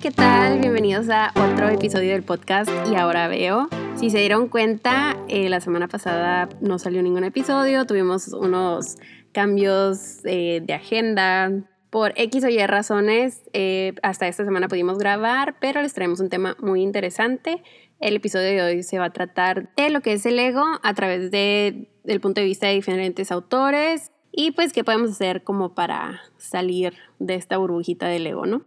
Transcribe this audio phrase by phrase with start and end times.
[0.00, 0.60] ¿qué tal?
[0.60, 3.68] Bienvenidos a otro episodio del podcast y ahora veo.
[3.96, 8.96] Si se dieron cuenta, eh, la semana pasada no salió ningún episodio, tuvimos unos
[9.32, 11.50] cambios eh, de agenda.
[11.90, 16.28] Por X o Y razones, eh, hasta esta semana pudimos grabar, pero les traemos un
[16.28, 17.62] tema muy interesante.
[17.98, 20.94] El episodio de hoy se va a tratar de lo que es el ego a
[20.94, 25.74] través de, del punto de vista de diferentes autores y pues qué podemos hacer como
[25.74, 28.64] para salir de esta burbujita del ego, ¿no?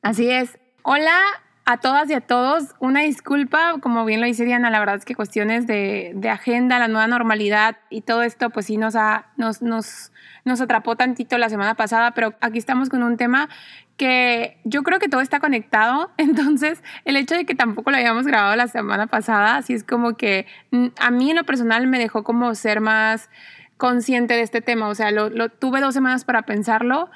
[0.00, 0.58] Así es.
[0.84, 1.16] Hola
[1.64, 2.74] a todas y a todos.
[2.80, 6.88] Una disculpa, como bien lo dice Diana, la verdad es que cuestiones de, agenda, la
[6.88, 10.10] nueva normalidad y todo esto, pues sí nos, ha, nos, nos,
[10.44, 13.48] nos atrapó tantito la semana pasada, pero aquí estamos con un tema
[13.96, 18.26] que yo creo que todo está conectado, entonces el hecho de que tampoco lo hayamos
[18.26, 22.00] grabado la semana pasada, así es como que mm, a mí en lo personal me
[22.00, 23.30] dejó como ser más
[23.76, 27.08] consciente de este tema, o sea, lo tuve dos semanas para pensarlo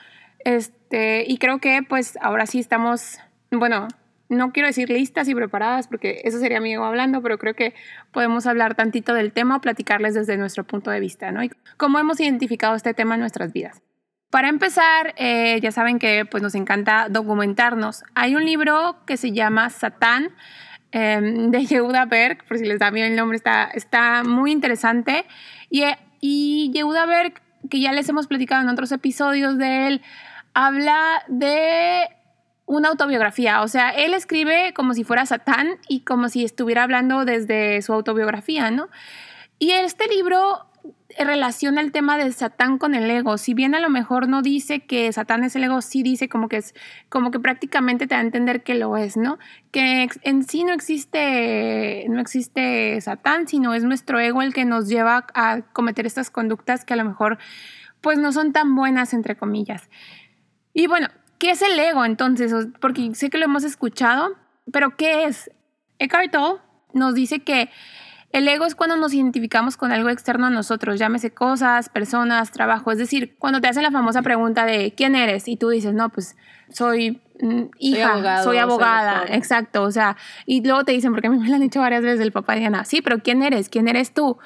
[0.47, 3.19] este, y creo que pues ahora sí estamos,
[3.51, 3.89] bueno,
[4.29, 7.75] no quiero decir listas y preparadas porque eso sería mi ego hablando, pero creo que
[8.13, 11.43] podemos hablar tantito del tema platicarles desde nuestro punto de vista, ¿no?
[11.43, 13.83] Y cómo hemos identificado este tema en nuestras vidas.
[14.31, 18.03] Para empezar, eh, ya saben que pues, nos encanta documentarnos.
[18.15, 20.31] Hay un libro que se llama Satán
[20.93, 25.25] eh, de Yehuda Berg, por si les da bien el nombre, está, está muy interesante.
[25.71, 25.85] Y,
[26.21, 30.03] y Yehuda Berg, que ya les hemos platicado en otros episodios de él,
[30.55, 32.09] habla de
[32.67, 37.25] una autobiografía, o sea, él escribe como si fuera Satán y como si estuviera hablando
[37.25, 38.89] desde su autobiografía, ¿no?
[39.59, 40.67] Y este libro
[41.19, 43.39] relaciona el tema de Satán con el ego.
[43.39, 46.49] Si bien a lo mejor no dice que Satán es el ego, sí dice como
[46.49, 46.75] que es
[47.09, 49.39] como que prácticamente te da a entender que lo es, ¿no?
[49.71, 54.89] Que en sí no existe no existe Satán, sino es nuestro ego el que nos
[54.89, 57.39] lleva a cometer estas conductas que a lo mejor
[58.01, 59.89] pues no son tan buenas entre comillas.
[60.75, 61.09] Y bueno,
[61.39, 62.53] ¿qué es el ego entonces?
[62.81, 64.37] Porque sé que lo hemos escuchado,
[64.73, 65.51] pero ¿qué es?
[65.99, 66.61] Eckhart Tolle
[66.93, 67.71] nos dice que
[68.33, 72.91] el ego es cuando nos identificamos con algo externo a nosotros, llámese cosas, personas, trabajo.
[72.91, 75.49] Es decir, cuando te hacen la famosa pregunta de ¿quién eres?
[75.49, 76.37] Y tú dices, no, pues
[76.69, 79.85] soy mm, hija, soy, abogada, exacto.
[79.85, 82.21] O sea, y luego te dicen, porque a mí me lo han dicho varias veces
[82.21, 83.69] el papá de Diana, sí, pero ¿quién eres?
[83.69, 84.39] ¿Quién eres tú?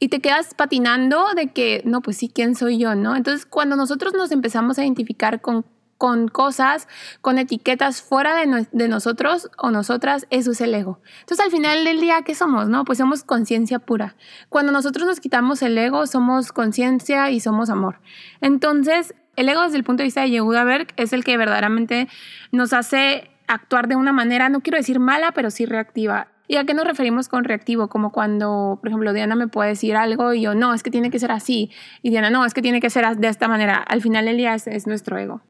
[0.00, 2.94] Y te quedas patinando de que, no, pues sí, ¿quién soy yo?
[2.94, 3.14] ¿No?
[3.14, 5.66] Entonces, cuando nosotros nos empezamos a identificar con
[6.04, 6.86] con cosas,
[7.22, 11.00] con etiquetas fuera de, nosotros o nosotras, eso es el ego.
[11.20, 12.68] Entonces al final del día, ¿qué somos?
[12.68, 12.84] No?
[12.84, 14.14] Pues somos conciencia pura.
[14.50, 18.00] Cuando nosotros nos quitamos el ego, somos conciencia y somos amor.
[18.42, 22.06] Entonces, el ego desde el punto de vista de Yehuda Berg es el que verdaderamente
[22.52, 26.28] nos hace actuar de una manera, no quiero decir mala, pero sí reactiva.
[26.48, 27.88] ¿Y a qué nos referimos con reactivo?
[27.88, 31.10] Como cuando, por ejemplo, Diana me puede decir algo y yo, no, es que tiene
[31.10, 31.70] que ser así.
[32.02, 33.76] Y Diana, no, es que tiene que ser de esta manera.
[33.76, 35.40] Al final del día es nuestro ego.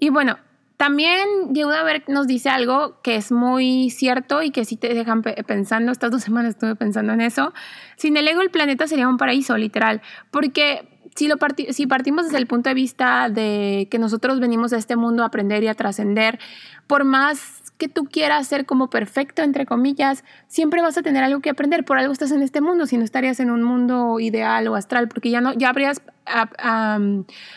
[0.00, 0.38] Y bueno,
[0.78, 5.22] también Yehuda Berg nos dice algo que es muy cierto y que sí te dejan
[5.22, 7.52] pensando, estas dos semanas estuve pensando en eso,
[7.96, 11.36] sin el ego el planeta sería un paraíso, literal, porque si, lo
[11.70, 15.26] si partimos desde el punto de vista de que nosotros venimos a este mundo a
[15.26, 16.38] aprender y a trascender,
[16.86, 21.40] por más que tú quieras ser como perfecto, entre comillas, siempre vas a tener algo
[21.40, 21.84] que aprender.
[21.84, 25.08] Por algo estás en este mundo, si no estarías en un mundo ideal o astral,
[25.08, 26.02] porque ya no, ya habrías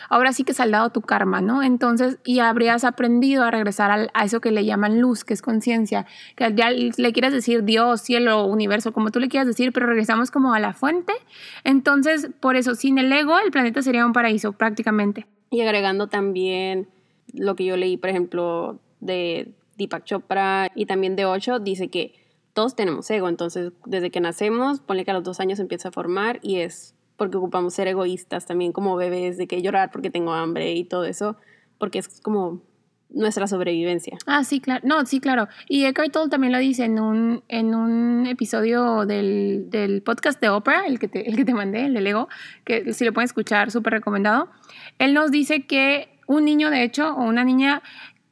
[0.08, 1.62] ahora sí que saldado tu karma, ¿no?
[1.62, 6.06] Entonces, y habrías aprendido a regresar a, eso que le llaman luz, que es conciencia,
[6.36, 10.30] que ya le quieras decir Dios, cielo, universo, como tú le quieras decir, pero regresamos
[10.30, 11.12] como a la fuente.
[11.64, 15.26] Entonces, por eso, sin el ego, el planeta sería un paraíso prácticamente.
[15.50, 16.88] Y agregando también
[17.34, 22.14] lo que yo leí, por ejemplo, de Deepak Chopra y también de 8 dice que
[22.52, 25.92] todos tenemos ego, entonces desde que nacemos, ponle que a los dos años empieza a
[25.92, 30.32] formar y es porque ocupamos ser egoístas también como bebés, de que llorar porque tengo
[30.32, 31.36] hambre y todo eso,
[31.78, 32.62] porque es como
[33.14, 34.18] nuestra sobrevivencia.
[34.26, 34.80] Ah, sí, claro.
[34.84, 35.48] No, sí, claro.
[35.68, 40.48] Y Eckhart Tolle también lo dice en un, en un episodio del, del podcast de
[40.48, 42.28] Oprah, el que, te, el que te mandé, el del ego,
[42.64, 44.48] que si lo pueden escuchar, súper recomendado.
[44.98, 47.82] Él nos dice que un niño, de hecho, o una niña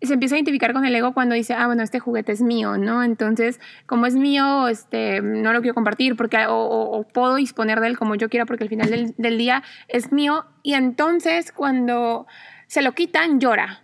[0.07, 2.79] se empieza a identificar con el ego cuando dice, ah, bueno, este juguete es mío,
[2.79, 3.03] ¿no?
[3.03, 7.99] Entonces, como es mío, este, no lo quiero compartir porque, o, puedo disponer de él
[7.99, 10.47] como yo quiera porque al final del, día es mío.
[10.63, 12.27] Y entonces, cuando
[12.67, 13.83] se lo quitan, llora.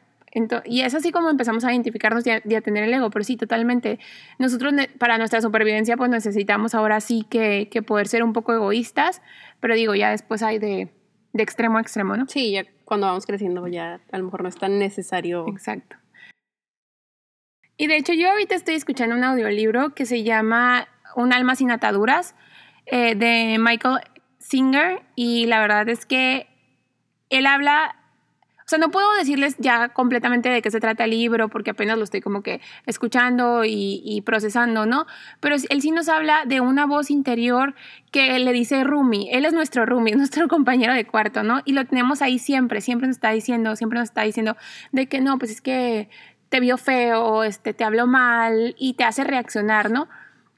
[0.64, 3.98] y es así como empezamos a identificarnos y a, tener el ego, pero sí, totalmente.
[4.38, 9.20] Nosotros para nuestra supervivencia pues necesitamos ahora sí que, que poder ser un poco egoístas,
[9.60, 10.88] pero digo, ya después hay de,
[11.34, 12.26] de extremo a extremo, ¿no?
[12.26, 15.46] Sí, ya cuando vamos creciendo ya a lo mejor no es tan necesario.
[15.48, 15.96] Exacto.
[17.76, 21.70] Y de hecho yo ahorita estoy escuchando un audiolibro que se llama Un alma sin
[21.70, 22.34] ataduras
[22.87, 24.00] eh, de Michael
[24.38, 26.46] Singer y la verdad es que
[27.31, 27.96] él habla,
[28.58, 31.99] o sea, no puedo decirles ya completamente de qué se trata el libro porque apenas
[31.99, 35.06] lo estoy como que escuchando y, procesando, ¿no?
[35.40, 37.75] Pero él sí nos habla de una voz interior
[38.12, 39.28] que le dice Rumi.
[39.32, 41.61] Él es nuestro Rumi, nuestro compañero de cuarto, ¿no?
[41.64, 44.56] Y lo tenemos ahí siempre, siempre nos está diciendo, siempre nos está diciendo
[44.93, 46.08] de que no, pues es que
[46.48, 50.08] te vio feo, este, te habló mal y te hace reaccionar, ¿no?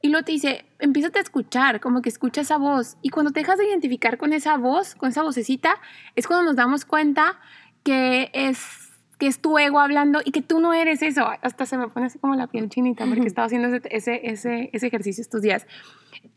[0.01, 2.97] Y luego te dice, empieza a escuchar, como que escucha esa voz.
[3.03, 5.75] Y cuando te dejas de identificar con esa voz, con esa vocecita,
[6.15, 7.39] es cuando nos damos cuenta
[7.83, 8.89] que es
[9.19, 11.29] que es tu ego hablando y que tú no eres eso.
[11.43, 14.87] Hasta se me pone así como la piel chinita porque estaba haciendo ese, ese, ese,
[14.87, 15.67] ejercicio estos días.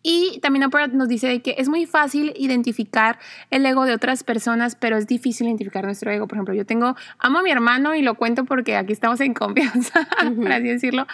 [0.03, 3.19] Y también nos dice que es muy fácil identificar
[3.51, 6.27] el ego de otras personas, pero es difícil identificar nuestro ego.
[6.27, 9.33] Por ejemplo, yo tengo, amo a mi hermano y lo cuento porque aquí estamos en
[9.33, 11.05] confianza, por así decirlo.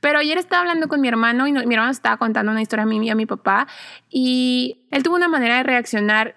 [0.00, 2.86] Pero ayer estaba hablando con mi hermano y mi hermano estaba contando una historia a
[2.86, 3.66] mí y a mi papá
[4.10, 6.34] y él tuvo una manera de reaccionar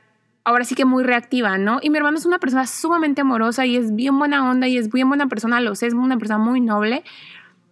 [0.47, 1.79] ahora sí que muy reactiva, ¿no?
[1.81, 4.89] Y mi hermano es una persona sumamente amorosa y es bien buena onda y es
[4.89, 7.03] bien buena persona, lo sé, es una persona muy noble,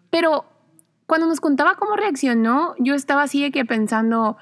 [0.09, 0.43] pero
[1.05, 4.37] cuando nos contaba cómo reaccionó, yo estaba así de que pensando,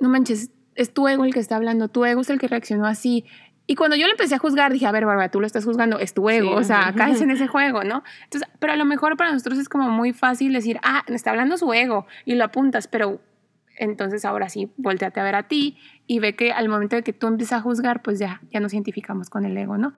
[0.00, 2.86] no manches, es tu ego el que está hablando, tu ego es el que reaccionó
[2.86, 3.24] así.
[3.66, 6.00] Y cuando yo le empecé a juzgar, dije, a ver, Bárbara, tú lo estás juzgando,
[6.00, 8.02] es tu ego, o sea, caes en ese juego, ¿no?
[8.24, 11.56] Entonces, pero a lo mejor para nosotros es como muy fácil decir, ah, está hablando
[11.56, 13.20] su ego y lo apuntas, pero
[13.76, 15.78] entonces ahora sí, volteate a ver a ti
[16.08, 18.72] y ve que al momento de que tú empiezas a juzgar, pues ya, ya nos
[18.72, 19.96] identificamos con el ego, ¿no?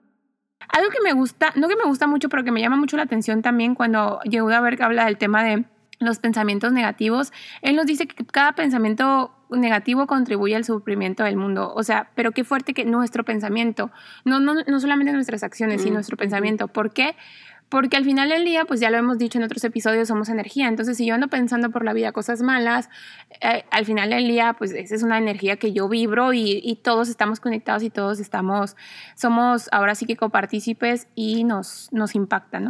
[0.69, 3.03] Algo que me gusta, no que me gusta mucho, pero que me llama mucho la
[3.03, 5.65] atención también cuando Yehuda Berg habla del tema de
[6.05, 11.73] los pensamientos negativos, él nos dice que cada pensamiento negativo contribuye al sufrimiento del mundo.
[11.75, 13.91] O sea, pero qué fuerte que nuestro pensamiento,
[14.25, 16.67] no, no, no solamente nuestras acciones, sino nuestro pensamiento.
[16.67, 17.15] ¿Por qué?
[17.69, 20.67] Porque al final del día, pues ya lo hemos dicho en otros episodios, somos energía.
[20.67, 22.87] Entonces, si yo ando pensando por la vida cosas malas,
[23.41, 27.09] eh, al final del día, pues esa es una energía que yo vibro y, todos
[27.09, 28.75] estamos conectados y todos estamos,
[29.15, 32.69] somos ahora sí que copartícipes y nos, nos impacta, ¿no?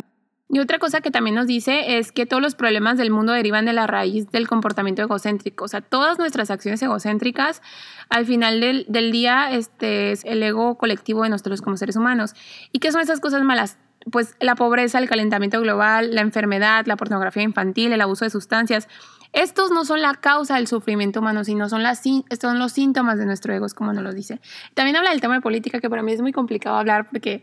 [0.54, 3.66] Y otra cosa que también nos dice es que todos los problemas del mundo derivan
[3.66, 5.66] de la raíz del comportamiento egocéntrico.
[5.66, 7.64] O sea, todas nuestras acciones egocéntricas,
[8.10, 12.36] al final del, del día, este, es el ego colectivo de nosotros como seres humanos.
[12.72, 13.80] ¿Y qué son esas cosas malas?
[14.12, 18.88] pues la pobreza, el calentamiento global, la enfermedad, la pornografía infantil, el abuso de sustancias.
[19.34, 22.04] Estos no son la causa del sufrimiento humano, sino son, las,
[22.40, 24.40] son los síntomas de nuestro ego, como nos lo dice.
[24.76, 27.42] También habla del tema de política, que para mí es muy complicado hablar porque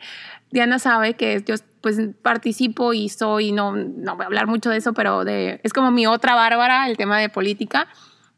[0.52, 4.76] Diana sabe que yo pues participo y soy, no, no voy a hablar mucho de
[4.76, 7.88] eso, pero de, es como mi otra Bárbara, el tema de política.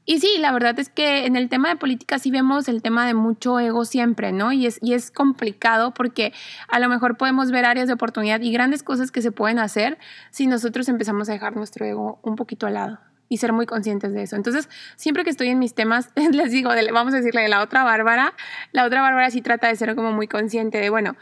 [0.06, 3.06] Y sí, la verdad es que en el tema de política sí vemos el tema
[3.06, 4.52] de mucho ego siempre, ¿no?
[4.52, 6.32] Y es, y es complicado porque
[6.68, 9.98] a lo mejor podemos ver áreas de oportunidad y grandes cosas que se pueden hacer
[10.30, 14.12] si nosotros empezamos a dejar nuestro ego un poquito al lado y ser muy conscientes
[14.12, 14.36] de eso.
[14.36, 17.82] Entonces, siempre que estoy en mis temas, les digo, vamos a decirle de la otra
[17.82, 18.34] Bárbara,
[18.72, 21.16] la otra Bárbara sí trata de ser como muy consciente de, bueno,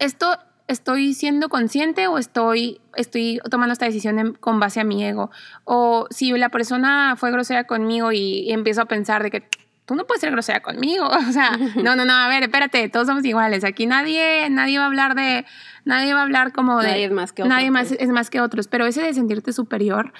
[0.00, 5.30] esto estoy siendo consciente o estoy, estoy tomando esta decisión con base a mi ego.
[5.64, 9.48] O si la persona fue grosera conmigo y, empiezo a pensar de que
[9.84, 11.08] tú no puedes ser grosera conmigo.
[11.28, 13.62] O sea, no, no, no, a ver, espérate, todos somos iguales.
[13.62, 15.44] Aquí nadie, nadie va a hablar de,
[15.84, 16.88] nadie va a hablar como de...
[16.88, 17.48] Nadie es más que otros.
[17.56, 18.68] Nadie más es más que otros.
[18.68, 20.12] Pero ese de sentirte superior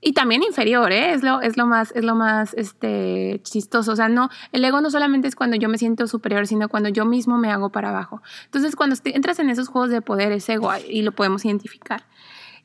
[0.00, 1.12] y también inferior, ¿eh?
[1.12, 3.92] Es lo, es lo más, es lo más este, chistoso.
[3.92, 6.88] O sea, no, el ego no solamente es cuando yo me siento superior, sino cuando
[6.88, 8.22] yo mismo me hago para abajo.
[8.44, 12.04] Entonces, cuando entras en esos juegos de poder, es ego y lo podemos identificar.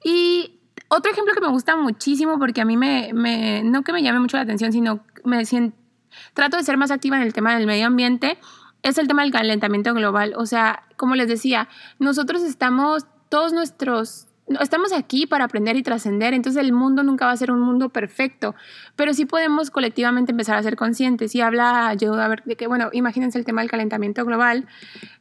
[0.03, 0.59] Y
[0.89, 4.19] otro ejemplo que me gusta muchísimo, porque a mí me, me no que me llame
[4.19, 5.75] mucho la atención, sino me siento,
[6.35, 8.37] trato de ser más activa en el tema del medio ambiente,
[8.83, 10.33] es el tema del calentamiento global.
[10.37, 14.27] O sea, como les decía, nosotros estamos, todos nuestros
[14.59, 17.89] estamos aquí para aprender y trascender, entonces el mundo nunca va a ser un mundo
[17.89, 18.55] perfecto,
[18.95, 21.33] pero sí podemos colectivamente empezar a ser conscientes.
[21.35, 24.67] Y habla yo a ver de que, bueno, imagínense el tema del calentamiento global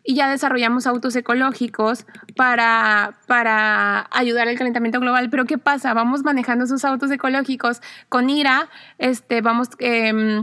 [0.05, 5.95] y ya desarrollamos autos ecológicos para, para ayudar al calentamiento global, pero ¿qué pasa?
[5.95, 9.69] Vamos manejando esos autos ecológicos con ira, este, vamos...
[9.81, 10.41] Mm,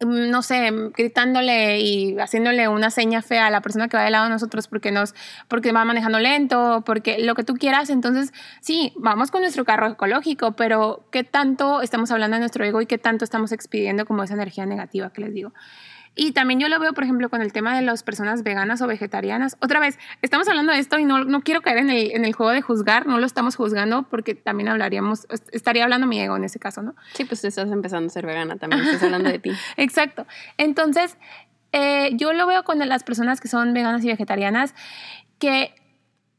[0.00, 4.24] no sé, gritándole y haciéndole una seña fea a la persona que va del lado
[4.24, 5.14] de nosotros porque nos
[5.48, 9.88] porque va manejando lento, porque lo que tú quieras, entonces sí, vamos con nuestro carro
[9.88, 14.22] ecológico, pero qué tanto estamos hablando de nuestro ego y qué tanto estamos expidiendo como
[14.22, 15.52] esa energía negativa que les digo.
[16.16, 18.86] Y también yo lo veo, por ejemplo, con el tema de las personas veganas o
[18.86, 19.56] vegetarianas.
[19.60, 22.32] Otra vez, estamos hablando de esto y no, no quiero caer en el, en el
[22.32, 26.44] juego de juzgar, no lo estamos juzgando porque también hablaríamos, estaría hablando mi ego en
[26.44, 26.94] ese caso, ¿no?
[27.14, 29.52] Sí, pues estás empezando a ser vegana también, estás hablando de ti.
[29.76, 30.26] Exacto.
[30.58, 31.16] Entonces,
[31.72, 34.74] eh, yo lo veo con las personas que son veganas y vegetarianas
[35.38, 35.74] que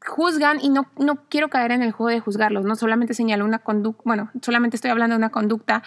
[0.05, 3.59] juzgan y no, no quiero caer en el juego de juzgarlos, no solamente señalo una
[3.59, 5.83] conducta, bueno, solamente estoy hablando de una conducta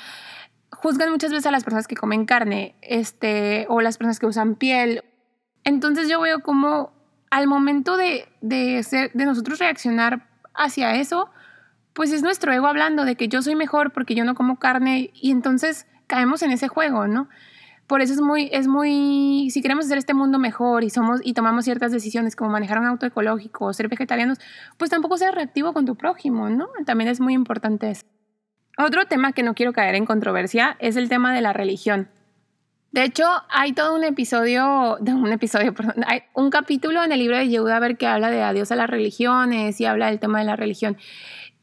[0.75, 4.57] juzgan muchas veces a las personas que comen carne este, o las personas que usan
[4.57, 5.03] piel.
[5.65, 6.93] Entonces yo veo como
[7.31, 11.31] al momento de, de, ser, de nosotros reaccionar hacia eso,
[11.93, 15.11] pues es nuestro ego hablando de que yo soy mejor porque yo no como carne
[15.15, 17.29] y entonces caemos en ese juego, ¿no?
[17.87, 21.35] Por eso es muy, es muy, si queremos hacer este mundo mejor y somos y
[21.35, 24.39] tomamos ciertas decisiones como manejar un auto ecológico o ser vegetarianos,
[24.79, 26.69] pues tampoco ser reactivo con tu prójimo, ¿no?
[26.87, 28.07] También es muy importante eso.
[28.77, 32.09] Otro tema que no quiero caer en controversia es el tema de la religión.
[32.95, 37.37] De hecho, hay todo un episodio, un episodio, perdón, hay un capítulo en el libro
[37.37, 40.45] de Yehuda ver que habla de adiós a las religiones y habla del tema de
[40.45, 40.97] la religión.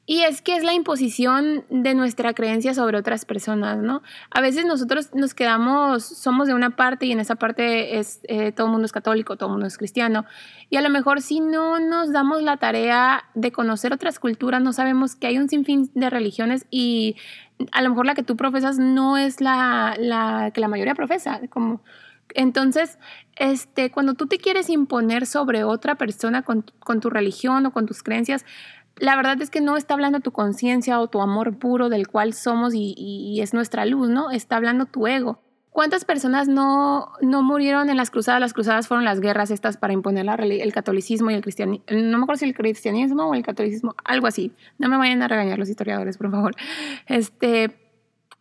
[0.08, 4.02] Y es que es la imposición de nuestra creencia sobre otras personas, ¿no?
[4.32, 8.52] A veces nosotros nos quedamos, somos de una parte y en esa parte es eh,
[8.52, 10.26] todo el mundo es católico, todo el mundo es cristiano.
[10.70, 14.74] Y a lo mejor si no nos damos la tarea de conocer otras culturas, no
[14.74, 17.16] sabemos que hay un sinfín de religiones y
[17.72, 21.42] a lo mejor la que tú profesas no es la, la que la mayoría profesa.
[21.50, 21.84] Como,
[22.34, 22.98] entonces,
[23.36, 27.86] este, cuando tú te quieres imponer sobre otra persona con, con tu religión o con
[27.86, 28.46] tus creencias,
[28.98, 32.34] la verdad es que no está hablando tu conciencia o tu amor puro del cual
[32.34, 34.32] somos y, es nuestra luz, ¿no?
[34.32, 35.40] Está hablando tu ego.
[35.72, 38.42] ¿Cuántas personas no, no murieron en las cruzadas?
[38.42, 41.86] Las cruzadas fueron las guerras estas para imponer la, el catolicismo y el cristianismo.
[41.90, 44.52] No me acuerdo si el cristianismo o el catolicismo, algo así.
[44.78, 46.56] No me vayan a regañar los historiadores, por favor.
[47.08, 47.78] Este,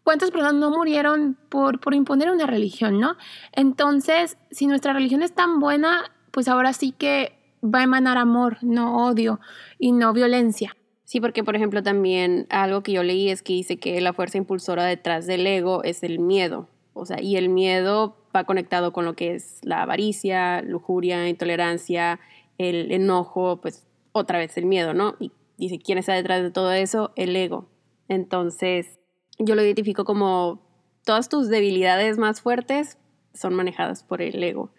[0.03, 3.17] ¿Cuántas personas no murieron por, por imponer una religión, no?
[3.53, 8.59] Entonces, si nuestra religión es tan buena, pues ahora sí que va a emanar amor,
[8.63, 9.41] no odio
[9.79, 10.77] y no violencia.
[11.05, 14.39] Sí, porque por ejemplo también algo que yo leí es que dice que la fuerza
[14.39, 16.69] impulsora detrás del ego es el miedo.
[16.93, 22.21] O sea, y el miedo va conectado con lo que es la avaricia, lujuria, intolerancia,
[22.59, 25.17] el enojo, pues otra vez el miedo, ¿no?
[25.19, 27.13] Y dice, ¿quién está detrás de todo eso?
[27.17, 27.67] El ego.
[28.09, 28.99] Entonces,
[29.39, 30.61] yo lo identifico como
[31.05, 32.99] todas tus debilidades más fuertes
[33.35, 34.71] son manejadas por el ego.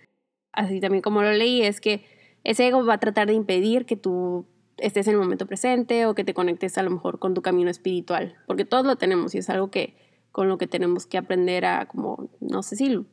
[0.52, 2.06] Así también como lo leí, es que
[2.44, 4.46] ese ego va a tratar de impedir que tú
[4.78, 7.70] estés en el momento presente o que te conectes a lo mejor con tu camino
[7.70, 9.96] espiritual, porque todos lo tenemos y es algo que
[10.32, 13.06] con lo que tenemos que aprender a como, no sé si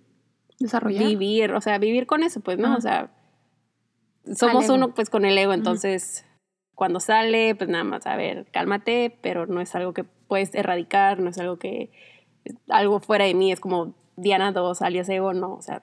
[0.59, 1.05] desarrollar.
[1.05, 2.77] Vivir, o sea, vivir con eso, pues, ¿no?
[2.77, 3.11] O sea,
[4.35, 6.25] somos uno pues con el ego, entonces
[6.75, 11.19] cuando sale, pues nada más, a ver, cálmate, pero no es algo que puedes erradicar,
[11.19, 11.91] no es algo que,
[12.69, 15.83] algo fuera de mí, es como Diana 2, alias ego, no, o sea,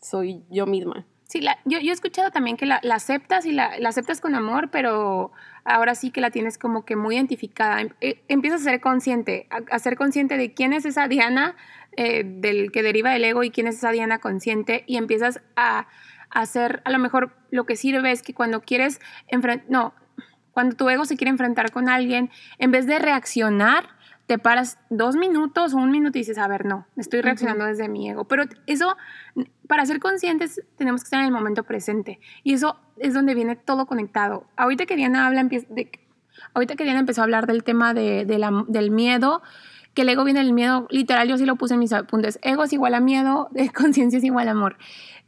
[0.00, 1.06] soy yo misma.
[1.30, 5.30] Sí, yo, yo, he escuchado también que la, aceptas y la, aceptas con amor, pero
[5.62, 7.80] ahora sí que la tienes como que muy identificada.
[7.80, 11.54] Em, eh, empiezas a ser consciente, a, ser consciente de quién es esa Diana
[11.96, 15.86] eh, del que deriva del ego y quién es esa Diana consciente y empiezas a,
[16.30, 19.94] hacer, a lo mejor lo que sirve es que cuando quieres enfrentar, no,
[20.50, 23.88] cuando tu ego se quiere enfrentar con alguien, en vez de reaccionar,
[24.30, 27.88] te paras dos minutos o un minuto y dices, a ver, no, estoy reaccionando desde
[27.88, 28.26] mi ego.
[28.28, 28.96] Pero eso,
[29.66, 32.20] para ser conscientes, tenemos que estar en el momento presente.
[32.44, 34.46] Y eso es donde viene todo conectado.
[34.56, 35.90] Ahorita que Diana habla, de,
[36.54, 39.42] ahorita que Diana empezó a hablar del tema de, la, del miedo,
[39.94, 42.38] que el ego viene del miedo, literal, yo sí lo puse en mis apuntes.
[42.42, 44.76] Ego es igual a miedo, conciencia es igual a amor.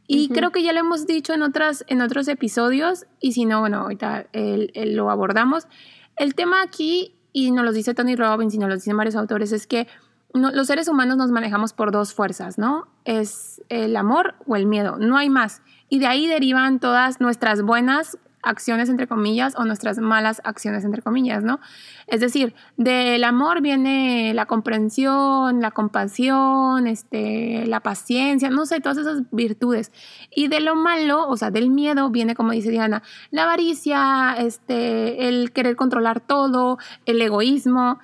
[0.07, 3.59] Y creo que ya lo hemos dicho en, otras, en otros episodios, y si no,
[3.59, 5.67] bueno, ahorita lo abordamos.
[6.15, 9.51] El tema aquí y nos lo dice Tony Robbins y nos lo dicen varios autores,
[9.51, 9.87] es que
[10.33, 12.87] los seres humanos nos manejamos por dos fuerzas, ¿no?
[13.05, 15.61] Es el amor o el miedo, no hay más.
[15.89, 21.01] Y de ahí derivan todas nuestras buenas acciones entre comillas o nuestras malas acciones entre
[21.01, 21.59] comillas, ¿no?
[22.07, 28.97] Es decir, del amor viene la comprensión, la compasión, este, la paciencia, no sé, todas
[28.97, 29.91] esas virtudes.
[30.29, 35.27] Y de lo malo, o sea, del miedo viene, como dice Diana, la avaricia, este,
[35.27, 37.99] el querer controlar todo, el egoísmo.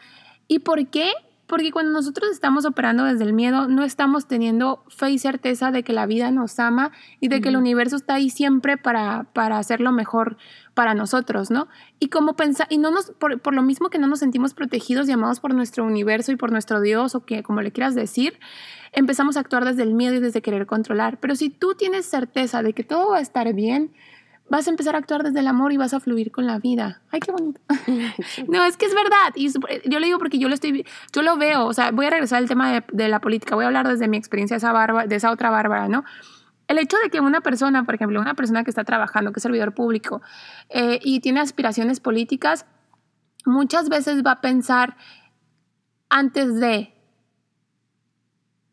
[0.48, 1.12] ¿Y por qué?
[1.50, 5.82] Porque cuando nosotros estamos operando desde el miedo, no estamos teniendo fe y certeza de
[5.82, 9.58] que la vida nos ama y de que el universo está ahí siempre para, para
[9.58, 10.38] hacerlo mejor
[10.76, 11.68] para nosotros, ¿no?
[12.00, 15.10] Y como pensa y no nos, por, por, lo mismo que no nos sentimos protegidos
[15.10, 18.40] y amados por nuestro universo y por nuestro Dios o que como le quieras decir,
[18.92, 21.20] empezamos a actuar desde el miedo y desde querer controlar.
[21.20, 23.92] Pero si tú tienes certeza de que todo va a estar bien,
[24.50, 27.02] vas a empezar a actuar desde el amor y vas a fluir con la vida.
[27.12, 27.62] Ay, qué bonito.
[28.48, 29.34] no, es que es verdad.
[29.36, 29.50] Y
[29.90, 31.66] yo le digo porque yo lo estoy, yo lo veo.
[31.66, 33.56] O sea, voy a regresar al tema de, la política.
[33.56, 36.04] Voy a hablar desde mi experiencia de esa, barba, de esa otra Bárbara, ¿no?
[36.68, 39.44] El hecho de que una persona, por ejemplo, una persona que está trabajando, que es
[39.44, 40.22] servidor público
[40.70, 42.66] eh, y tiene aspiraciones políticas,
[43.46, 44.96] muchas veces va a pensar
[46.10, 46.94] antes de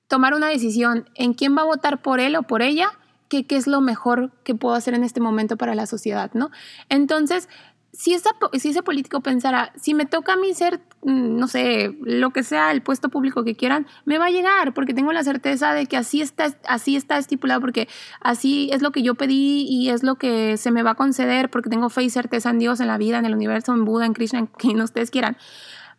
[0.08, 2.90] tomar una decisión en quién va a votar por él o por ella,
[3.28, 6.50] qué, es lo mejor que puedo hacer en este momento para la sociedad, ¿no?
[6.88, 7.48] Entonces,
[7.92, 8.14] si,
[8.54, 12.42] si ese político pensara, si me toca a mí ser, mm, no sé, lo que
[12.42, 15.86] sea, el puesto público que quieran, me va a llegar, porque tengo la certeza de
[15.86, 17.88] que así está, así está estipulado, porque
[18.20, 21.50] así es lo que yo pedí y es lo que se me va a conceder,
[21.50, 24.04] porque tengo fe y certeza en Dios, en la vida, en el universo, en Buda,
[24.04, 25.36] en Krishna, en quien ustedes quieran.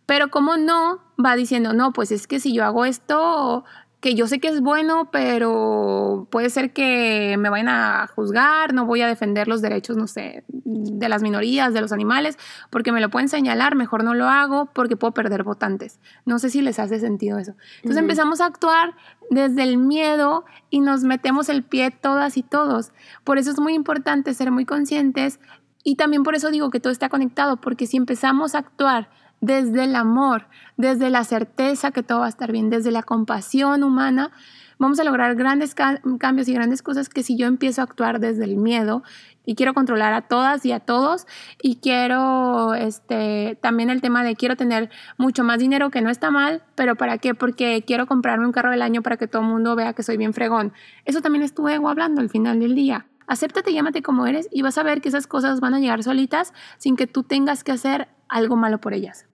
[0.05, 3.65] Pero como no, va diciendo, no, pues es que si yo hago esto,
[4.07, 8.85] que yo sé que es bueno, pero puede ser que me vayan a juzgar, no
[8.85, 12.37] voy a defender los derechos, no sé, de las minorías, de los animales,
[12.69, 15.99] porque me lo pueden señalar, mejor no lo hago porque puedo perder votantes.
[16.23, 17.55] No sé si les hace sentido eso.
[17.79, 18.95] Entonces empezamos a actuar
[19.29, 22.93] desde el miedo y nos metemos el pie todas y todos.
[23.25, 25.41] Por eso es muy importante ser muy conscientes
[25.83, 29.09] y también por eso digo que todo está conectado, porque si empezamos a actuar
[29.41, 33.83] desde el amor, desde la certeza que todo va a estar bien, desde la compasión
[33.83, 34.31] humana,
[34.79, 38.43] vamos a lograr grandes cambios y grandes cosas que si yo empiezo a actuar desde
[38.43, 39.03] el miedo
[39.45, 41.25] y quiero controlar a todas y a todos
[41.61, 46.31] y quiero este también el tema de quiero tener mucho más dinero que no está
[46.31, 47.33] mal, pero ¿para qué?
[47.33, 50.17] Porque quiero comprarme un carro del año para que todo el mundo vea que soy
[50.17, 50.73] bien fregón.
[51.05, 53.07] Eso también es tu ego hablando al final del día.
[53.25, 56.53] Acéptate, llámate como eres y vas a ver que esas cosas van a llegar solitas
[56.77, 59.26] sin que tú tengas que hacer algo malo por ellas.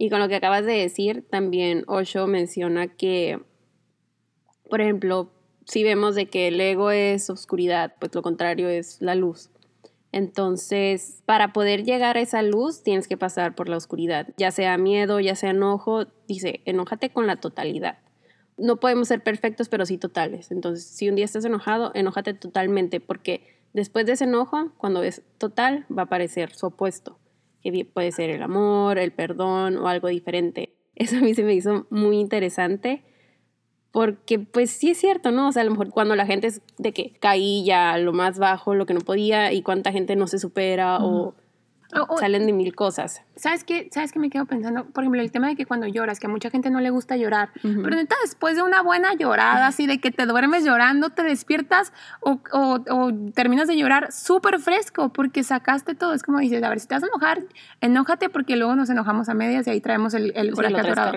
[0.00, 3.40] Y con lo que acabas de decir, también Osho menciona que,
[4.70, 5.32] por ejemplo,
[5.66, 9.50] si vemos de que el ego es oscuridad, pues lo contrario es la luz.
[10.12, 14.78] Entonces, para poder llegar a esa luz, tienes que pasar por la oscuridad, ya sea
[14.78, 17.98] miedo, ya sea enojo, dice, enójate con la totalidad.
[18.56, 20.52] No podemos ser perfectos, pero sí totales.
[20.52, 25.24] Entonces, si un día estás enojado, enójate totalmente, porque después de ese enojo, cuando es
[25.38, 27.18] total, va a aparecer su opuesto
[27.62, 30.74] que puede ser el amor, el perdón o algo diferente.
[30.94, 33.02] Eso a mí se me hizo muy interesante
[33.90, 35.48] porque pues sí es cierto, ¿no?
[35.48, 38.38] O sea, a lo mejor cuando la gente es de que caí ya lo más
[38.38, 41.34] bajo, lo que no podía y cuánta gente no se supera o
[42.18, 43.22] salen de mil cosas.
[43.38, 43.88] ¿Sabes qué?
[43.92, 44.84] ¿Sabes qué me quedo pensando?
[44.86, 47.16] Por ejemplo, el tema de que cuando lloras, que a mucha gente no le gusta
[47.16, 51.22] llorar, pero neta, después de una buena llorada, así de que te duermes llorando, te
[51.22, 56.14] despiertas o, o, terminas de llorar súper fresco porque sacaste todo.
[56.14, 57.44] Es como dices, a ver, si te vas a enojar,
[57.80, 61.12] enójate porque luego nos enojamos a medias y ahí traemos el, el coraje atorado.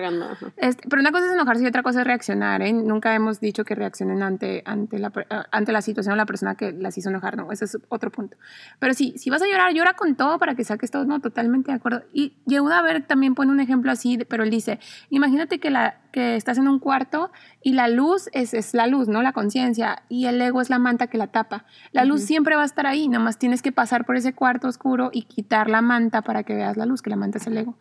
[0.58, 2.72] Este, pero una cosa es enojarse y otra cosa es reaccionar, ¿eh?
[2.72, 5.12] Nunca hemos dicho que reaccionen ante, ante, la,
[5.50, 8.36] ante la situación o la persona que las hizo enojar, no, ese es otro punto.
[8.78, 11.72] Pero sí, si vas a llorar, llora con todo para que saques todo, no, totalmente
[11.72, 14.78] de acuerdo y Yehuda ver también pone un ejemplo así, pero él dice,
[15.10, 17.30] imagínate que, la, que estás en un cuarto
[17.62, 19.22] y la luz es, es la luz, ¿no?
[19.22, 21.64] La conciencia, y el ego es la manta que la tapa.
[21.92, 24.68] La luz siempre va a estar ahí, nada más tienes que pasar por ese cuarto
[24.68, 27.56] oscuro y quitar la manta para que veas la luz, que la manta es el
[27.56, 27.76] ego.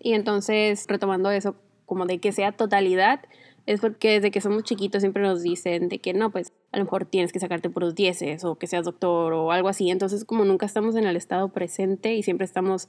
[0.00, 3.20] Y entonces, retomando eso, como de que sea totalidad,
[3.68, 6.84] es porque desde que somos chiquitos siempre nos dicen de que no, pues a lo
[6.84, 9.90] mejor tienes que sacarte puros dieces o que seas doctor o algo así.
[9.90, 12.88] Entonces, como nunca estamos en el estado presente y siempre estamos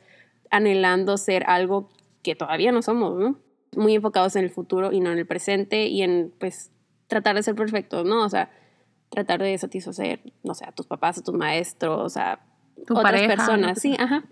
[0.49, 1.89] anhelando ser algo
[2.23, 3.39] que todavía no somos, ¿no?
[3.75, 6.71] Muy enfocados en el futuro y no en el presente y en, pues,
[7.07, 8.23] tratar de ser perfectos, ¿no?
[8.23, 8.51] O sea,
[9.09, 12.39] tratar de satisfacer, no sé, a tus papás, a tus maestros, a
[12.89, 13.79] otras personas.
[13.79, 14.23] Sí, ajá.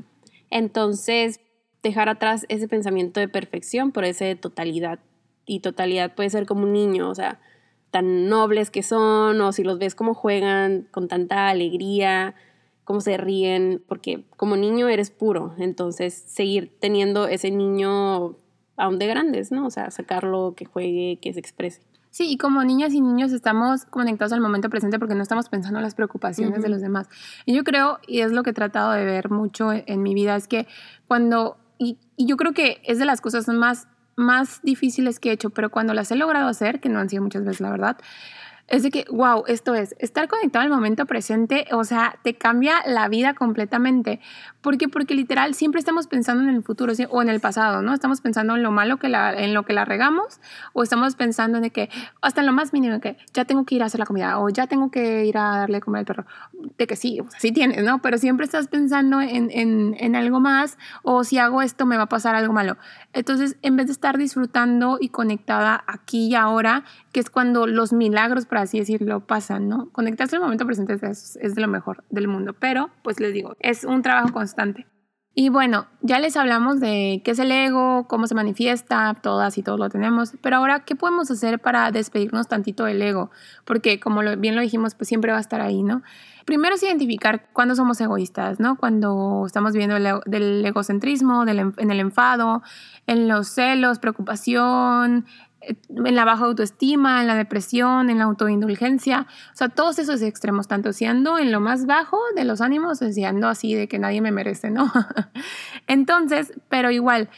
[0.49, 1.39] Entonces,
[1.83, 4.99] dejar atrás ese pensamiento de perfección por ese de totalidad.
[5.45, 7.39] Y totalidad puede ser como un niño, o sea,
[7.91, 12.35] tan nobles que son, o si los ves como juegan con tanta alegría,
[12.87, 18.37] cómo se ríen, porque como niño eres puro, entonces seguir teniendo ese niño
[18.77, 19.65] aún de grandes, ¿no?
[19.65, 21.81] O sea, sacarlo, que juegue, que se exprese.
[22.11, 25.79] Sí, y como niñas y niños estamos conectados al momento presente porque no estamos pensando
[25.79, 27.09] en las preocupaciones de los demás.
[27.45, 30.37] Y yo creo, y es lo que he tratado de ver mucho en mi vida,
[30.37, 30.65] es que
[31.09, 35.33] cuando, y, y yo creo que es de las cosas más, más difíciles que he
[35.33, 37.97] hecho, pero cuando las he logrado hacer, que no han sido muchas veces la verdad,
[38.67, 42.83] es de que, wow, esto es, estar conectado al momento presente, o sea, te cambia
[42.85, 44.19] la vida completamente.
[44.67, 44.89] ¿Por qué?
[44.89, 47.93] Porque literal siempre estamos pensando en el futuro o en el pasado, ¿no?
[47.93, 50.41] Estamos pensando en lo malo que la, en lo que la regamos
[50.73, 51.89] o estamos pensando en que,
[52.21, 54.49] hasta en lo más mínimo, que ya tengo que ir a hacer la comida o
[54.49, 56.25] ya tengo que ir a darle comer al perro.
[56.77, 58.01] De que sí, o sea, sí tienes, ¿no?
[58.01, 62.03] Pero siempre estás pensando en, en, en algo más o si hago esto me va
[62.03, 62.75] a pasar algo malo.
[63.13, 67.93] Entonces, en vez de estar disfrutando y conectada aquí y ahora, que es cuando los
[67.93, 69.87] milagros, por así decirlo, pasan, ¿no?
[69.91, 73.55] Conectarse al momento presente es, es de lo mejor del mundo, pero pues les digo,
[73.61, 74.56] es un trabajo constante.
[75.39, 79.61] Y bueno, ya les hablamos de qué es el ego, cómo se manifiesta, todas y
[79.61, 83.29] todos lo tenemos, pero ahora, ¿qué podemos hacer para despedirnos tantito del ego?
[83.63, 86.01] Porque como bien lo dijimos, pues siempre va a estar ahí, ¿no?
[86.45, 88.77] Primero es identificar cuándo somos egoístas, ¿no?
[88.77, 92.63] Cuando estamos viendo el, del egocentrismo, en el enfado,
[93.05, 95.27] en los celos, preocupación,
[95.67, 100.67] en la baja autoestima, en la depresión, en la autoindulgencia, o sea, todos esos extremos,
[100.67, 104.31] tanto siendo en lo más bajo de los ánimos, siendo así de que nadie me
[104.31, 104.91] merece, ¿no?
[105.87, 107.29] Entonces, pero igual,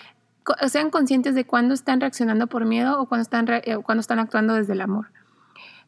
[0.68, 4.54] sean conscientes de cuándo están reaccionando por miedo o cuando están, eh, cuando están actuando
[4.54, 5.08] desde el amor.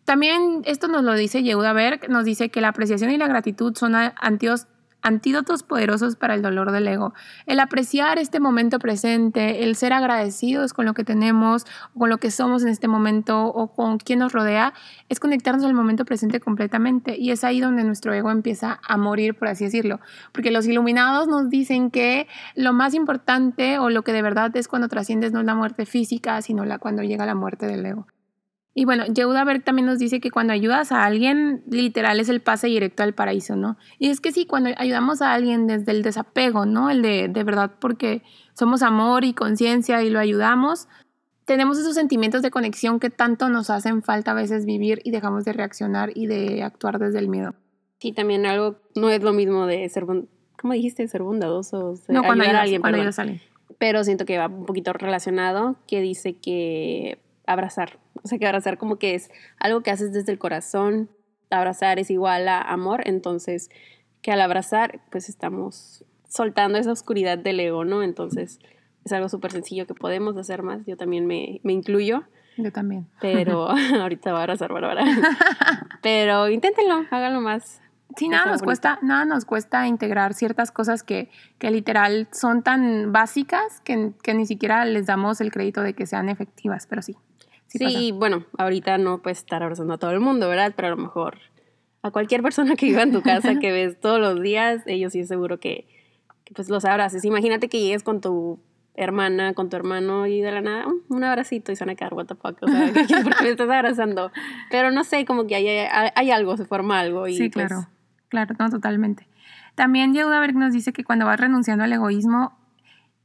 [0.05, 3.75] También esto nos lo dice Yehuda Berg, nos dice que la apreciación y la gratitud
[3.75, 4.67] son antídotos
[5.01, 7.13] antídotos poderosos para el dolor del ego.
[7.45, 11.65] El apreciar este momento presente, el ser agradecidos con lo que tenemos,
[11.97, 14.73] con lo que somos en este momento o con quien nos rodea,
[15.09, 17.17] es conectarnos al momento presente completamente.
[17.17, 19.99] Y es ahí donde nuestro ego empieza a morir, por así decirlo.
[20.31, 24.67] Porque los iluminados nos dicen que lo más importante o lo que de verdad es
[24.67, 28.07] cuando trasciendes no es la muerte física, sino la, cuando llega la muerte del ego.
[28.73, 32.39] Y bueno, Yehuda Berg también nos dice que cuando ayudas a alguien, literal es el
[32.39, 33.77] pase directo al paraíso, ¿no?
[33.99, 36.89] Y es que sí, cuando ayudamos a alguien desde el desapego, ¿no?
[36.89, 40.87] El de, de verdad porque somos amor y conciencia y lo ayudamos,
[41.45, 45.43] tenemos esos sentimientos de conexión que tanto nos hacen falta a veces vivir y dejamos
[45.43, 47.53] de reaccionar y de actuar desde el miedo.
[47.99, 51.05] Sí, también algo, no es lo mismo de ser, ¿cómo dijiste?
[51.09, 51.95] Ser bondadoso.
[52.07, 53.41] no, cuando ayudas, a alguien, cuando ayudas a alguien.
[53.77, 57.99] Pero siento que va un poquito relacionado, que dice que abrazar.
[58.23, 61.09] O sea, que abrazar como que es algo que haces desde el corazón.
[61.49, 63.01] Abrazar es igual a amor.
[63.05, 63.69] Entonces,
[64.21, 68.03] que al abrazar, pues estamos soltando esa oscuridad del ego, ¿no?
[68.03, 68.59] Entonces,
[69.05, 70.85] es algo súper sencillo que podemos hacer más.
[70.85, 72.23] Yo también me, me incluyo.
[72.57, 73.07] Yo también.
[73.19, 73.69] Pero
[74.01, 75.03] ahorita voy a abrazar, Bárbara.
[76.01, 77.81] Pero inténtenlo, háganlo más.
[78.17, 83.13] Sí, nada nos, cuesta, nada nos cuesta integrar ciertas cosas que, que literal son tan
[83.13, 87.15] básicas que, que, ni siquiera les damos el crédito de que sean efectivas, pero sí.
[87.73, 90.73] Sí, bueno, ahorita no puedes estar abrazando a todo el mundo, ¿verdad?
[90.75, 91.37] Pero a lo mejor
[92.01, 95.19] a cualquier persona que viva en tu casa, que ves todos los días, ellos sí
[95.19, 95.87] es seguro que,
[96.55, 97.23] pues los abraces.
[97.23, 98.59] Imagínate que llegues con tu
[98.95, 101.95] hermana, con tu hermano y de la nada, mm, un abracito y se van a
[101.95, 102.91] quedar, what the fuck, o sea,
[103.41, 104.31] me estás abrazando.
[104.69, 107.27] Pero no sé, como que hay, hay, algo, se forma algo.
[107.27, 107.87] Y sí, pues claro,
[108.27, 109.27] claro, no, totalmente.
[109.75, 112.57] También Yehuda nos dice que cuando vas renunciando al egoísmo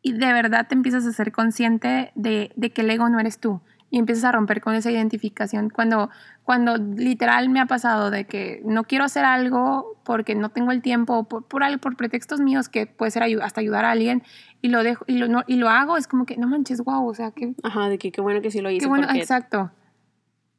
[0.03, 3.41] y de verdad te empiezas a ser consciente de, de que el ego no eres
[3.41, 3.61] tú,
[3.97, 5.71] y empiezas a romper con esa identificación.
[5.71, 6.11] Cuando,
[6.45, 10.83] cuando literal me ha pasado de que no quiero hacer algo porque no tengo el
[10.83, 14.23] tiempo, por, por, por pretextos míos que puede ser hasta ayudar a alguien
[14.61, 17.09] y lo dejo y lo, no, y lo hago, es como que no manches, wow,
[17.09, 17.55] o sea, que...
[17.63, 18.81] Ajá, de que qué bueno que sí lo hice.
[18.81, 19.71] Qué bueno, exacto.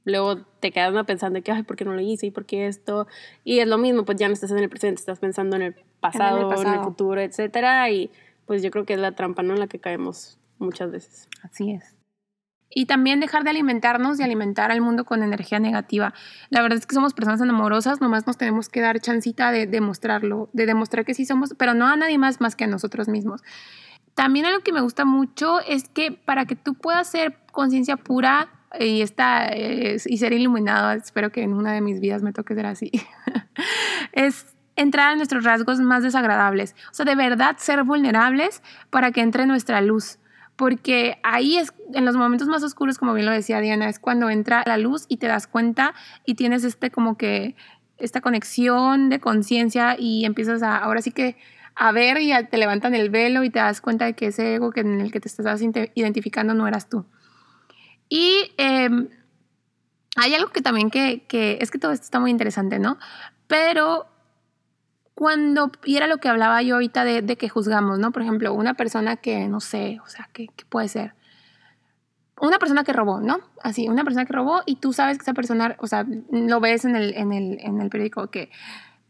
[0.04, 2.26] Luego te quedas pensando que, ay, ¿por qué no lo hice?
[2.26, 3.06] ¿Y por qué esto?
[3.44, 5.76] Y es lo mismo, pues ya no estás en el presente, estás pensando en el
[6.00, 6.74] pasado, en el, pasado.
[6.74, 7.88] En el futuro, etcétera.
[7.92, 8.10] Y
[8.48, 9.54] pues yo creo que es la trampa, ¿no?
[9.54, 11.28] En la que caemos muchas veces.
[11.44, 11.98] Así es.
[12.70, 16.14] Y también dejar de alimentarnos y alimentar al mundo con energía negativa.
[16.50, 20.50] La verdad es que somos personas amorosas, nomás nos tenemos que dar chancita de demostrarlo,
[20.54, 23.42] de demostrar que sí somos, pero no a nadie más más que a nosotros mismos.
[24.16, 28.50] También algo que me gusta mucho es que para que tú puedas ser conciencia pura
[28.80, 32.66] y, esta, y ser iluminado, espero que en una de mis vidas me toque ser
[32.66, 32.92] así,
[34.14, 36.76] es entrar a nuestros rasgos más desagradables.
[36.92, 40.20] O sea, de verdad ser vulnerables para que entre nuestra luz
[40.58, 44.30] porque ahí es, en los momentos más oscuros, como bien lo decía Diana, es cuando
[44.30, 45.94] entra la luz y te das cuenta
[46.26, 47.56] y tienes este como que,
[47.98, 51.38] esta conexión de conciencia y empiezas a, ahora sí que
[51.76, 54.72] a ver y te levantan el velo y te das cuenta de que ese ego
[54.72, 57.06] que en el que te estás identificando no eras tú.
[58.10, 59.10] Y em,
[60.16, 61.26] hay algo que también que,
[61.62, 62.98] es que todo esto está muy interesante, ¿no?
[63.48, 64.08] Pero
[65.18, 68.12] cuando, y era lo que hablaba yo ahorita de, que juzgamos, ¿no?
[68.12, 71.16] Por ejemplo, una persona que, no sé, o sea, ¿qué, puede ser?
[72.40, 73.40] Una persona que robó, ¿no?
[73.64, 76.86] Así, una persona que robó y tú sabes que esa persona, o sea, lo ves
[76.86, 78.52] en el, en el, en el periódico que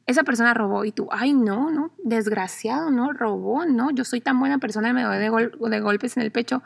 [0.06, 3.12] esa persona robó y tú, ay, no, no, desgraciado, ¿no?
[3.12, 3.92] Robó, ¿no?
[3.92, 6.64] Yo soy tan buena persona y me doy de, de golpes en el pecho.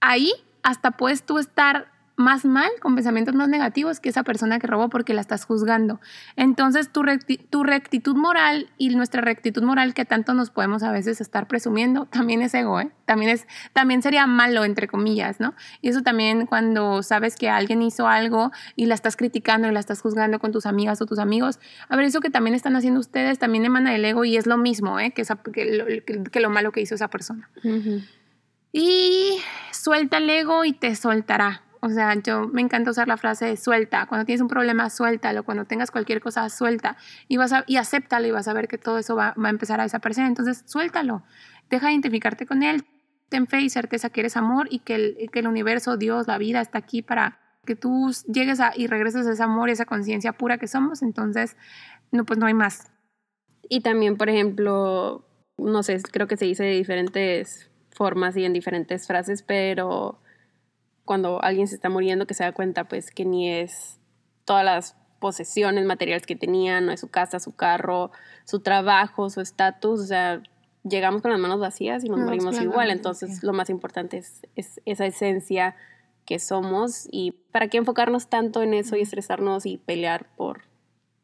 [0.00, 4.66] Ahí hasta puedes tú estar más mal, con pensamientos más negativos que esa persona que
[4.66, 6.00] robó porque la estás juzgando.
[6.34, 7.04] Entonces tu,
[7.50, 12.06] tu rectitud moral y nuestra rectitud moral que tanto nos podemos a veces estar presumiendo,
[12.06, 12.90] también es ego, ¿eh?
[13.04, 15.54] También, es, también sería malo, entre comillas, ¿no?
[15.82, 19.80] Y eso también cuando sabes que alguien hizo algo y la estás criticando y la
[19.80, 22.98] estás juzgando con tus amigas o tus amigos, a ver, eso que también están haciendo
[22.98, 25.12] ustedes también emana del ego y es lo mismo, ¿eh?
[25.12, 27.50] Que, que, lo, malo que hizo esa persona.
[28.72, 29.38] Y
[29.72, 31.65] suelta el ego y te soltará.
[31.80, 34.06] O sea, yo me encanta usar la frase suelta.
[34.06, 35.44] Cuando tienes un problema, suéltalo.
[35.44, 36.96] Cuando tengas cualquier cosa, suelta.
[37.28, 39.80] Y, vas a, y acéptalo y vas a ver que todo eso va, a empezar
[39.80, 40.24] a desaparecer.
[40.26, 41.22] Entonces, suéltalo.
[41.70, 42.84] Deja de identificarte con él.
[43.28, 46.38] Ten fe y certeza que eres amor y que el, que el universo, Dios, la
[46.38, 49.84] vida está aquí para que tú llegues a, y regreses a ese amor y esa
[49.84, 51.02] conciencia pura que somos.
[51.02, 51.56] Entonces,
[52.12, 52.90] no, pues no hay más.
[53.68, 55.26] Y también, por ejemplo,
[55.58, 60.20] no sé, creo que se dice de diferentes formas y en diferentes frases, pero
[61.06, 63.98] cuando alguien se está muriendo que se da cuenta pues que ni es
[64.44, 68.10] todas las posesiones materiales que tenía, no es su casa, su carro,
[68.44, 70.42] su trabajo, su estatus, o sea,
[70.84, 74.80] llegamos con las manos vacías y nos morimos igual, entonces lo más importante es, es,
[74.84, 75.74] esa esencia
[76.26, 80.62] que somos y para qué enfocarnos tanto en eso y estresarnos y pelear por,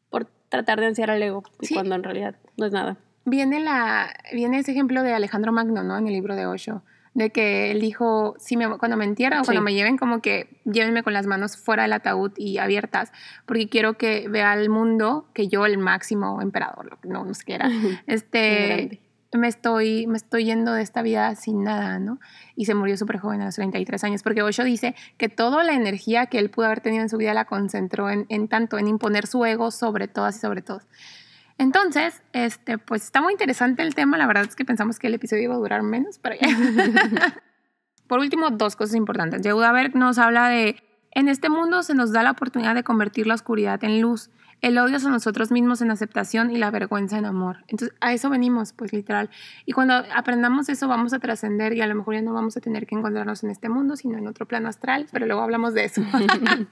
[0.09, 1.43] por tratar de ansiar al ego
[1.73, 2.97] cuando en realidad no es nada.
[3.25, 5.97] Viene, la, viene ese ejemplo de Alejandro Magno, ¿no?
[5.97, 9.43] En el libro de Osho, de que él dijo, si me, cuando me entierran o
[9.43, 13.11] cuando me lleven, como que llévenme con las manos fuera del ataúd y abiertas,
[13.45, 17.55] porque quiero que vea el mundo que yo, el máximo emperador, no, no sé qué
[17.55, 17.69] era,
[18.07, 18.99] este,
[19.37, 22.19] me estoy, me estoy yendo de esta vida sin nada, ¿no?
[22.55, 25.73] Y se murió súper joven a los 33 años, porque Osho dice que toda la
[25.73, 28.87] energía que él pudo haber tenido en su vida la concentró en, en tanto, en
[28.87, 30.83] imponer su ego sobre todas y sobre todos.
[31.57, 34.17] Entonces, este, pues está muy interesante el tema.
[34.17, 36.47] La verdad es que pensamos que el episodio iba a durar menos, pero ya.
[38.07, 39.41] Por último, dos cosas importantes.
[39.41, 40.75] Yehuda Berg nos habla de,
[41.11, 44.29] en este mundo se nos da la oportunidad de convertir la oscuridad en luz,
[44.61, 47.65] el odio a nosotros mismos en aceptación y la vergüenza en amor.
[47.67, 49.29] Entonces, a eso venimos, pues literal.
[49.65, 52.61] Y cuando aprendamos eso, vamos a trascender y a lo mejor ya no vamos a
[52.61, 55.85] tener que encontrarnos en este mundo, sino en otro plano astral, pero luego hablamos de
[55.85, 56.01] eso.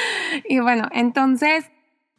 [0.48, 1.70] y bueno, entonces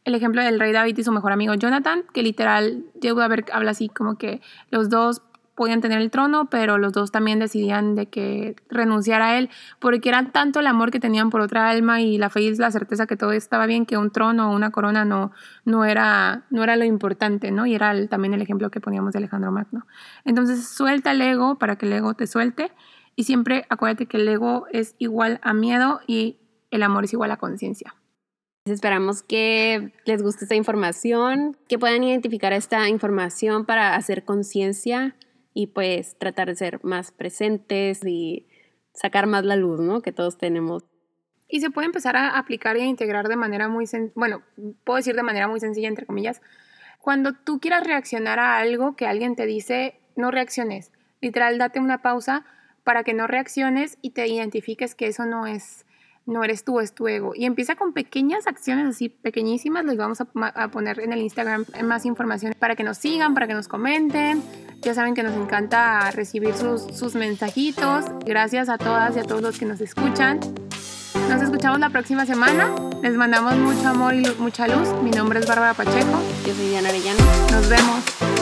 [0.05, 3.71] el ejemplo del rey David y su mejor amigo Jonathan, que literal, a ver, habla
[3.71, 5.21] así como que los dos
[5.55, 10.09] podían tener el trono, pero los dos también decidían de que renunciar a él, porque
[10.09, 13.17] era tanto el amor que tenían por otra alma y la fe la certeza que
[13.17, 15.31] todo estaba bien, que un trono o una corona no,
[15.63, 17.65] no, era, no era lo importante, ¿no?
[17.65, 19.85] Y era también el ejemplo que poníamos de Alejandro Magno.
[20.25, 22.71] Entonces, suelta el ego para que el ego te suelte
[23.15, 26.37] y siempre acuérdate que el ego es igual a miedo y
[26.71, 27.93] el amor es igual a conciencia.
[28.65, 35.17] Esperamos que les guste esta información, que puedan identificar esta información para hacer conciencia
[35.53, 38.47] y pues tratar de ser más presentes y
[38.93, 40.01] sacar más la luz, ¿no?
[40.01, 40.85] Que todos tenemos.
[41.49, 44.43] Y se puede empezar a aplicar e integrar de manera muy, bueno,
[44.85, 46.41] puedo decir de manera muy sencilla, entre comillas.
[46.99, 50.93] Cuando tú quieras reaccionar a algo que alguien te dice, no reacciones.
[51.19, 52.45] Literal, date una pausa
[52.85, 55.85] para que no reacciones y te identifiques que eso no es
[56.25, 57.33] no eres tú, es tu ego.
[57.35, 59.85] Y empieza con pequeñas acciones así, pequeñísimas.
[59.85, 63.53] Les vamos a, poner en el Instagram más información para que nos sigan, para que
[63.53, 64.41] nos comenten.
[64.81, 68.05] Ya saben que nos encanta recibir sus, sus mensajitos.
[68.25, 70.39] Gracias a todas y a todos los que nos escuchan.
[71.29, 72.73] Nos escuchamos la próxima semana.
[73.01, 74.87] Les mandamos mucho amor y mucha luz.
[75.03, 76.19] Mi nombre es Bárbara Pacheco.
[76.45, 77.23] Yo soy Diana Arellano.
[77.51, 78.32] Nos vemos.